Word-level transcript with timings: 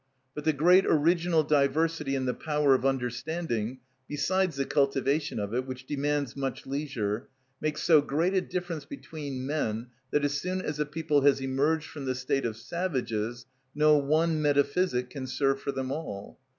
But 0.33 0.45
the 0.45 0.51
great 0.53 0.83
original 0.87 1.43
diversity 1.43 2.15
in 2.15 2.25
the 2.25 2.33
power 2.33 2.73
of 2.73 2.87
understanding, 2.87 3.81
besides 4.07 4.55
the 4.55 4.65
cultivation 4.65 5.39
of 5.39 5.53
it, 5.53 5.67
which 5.67 5.85
demands 5.85 6.35
much 6.35 6.65
leisure, 6.65 7.27
makes 7.61 7.83
so 7.83 8.01
great 8.01 8.33
a 8.33 8.41
difference 8.41 8.83
between 8.83 9.45
men, 9.45 9.89
that 10.09 10.25
as 10.25 10.33
soon 10.41 10.59
as 10.59 10.79
a 10.79 10.87
people 10.87 11.21
has 11.21 11.39
emerged 11.39 11.85
from 11.85 12.05
the 12.05 12.15
state 12.15 12.45
of 12.47 12.57
savages, 12.57 13.45
no 13.75 13.95
one 13.95 14.41
metaphysic 14.41 15.11
can 15.11 15.27
serve 15.27 15.59
for 15.61 15.71
them 15.71 15.91
all. 15.91 16.39